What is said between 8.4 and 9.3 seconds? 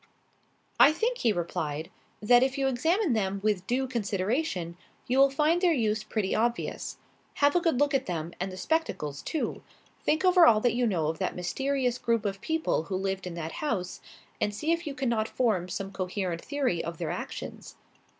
the spectacles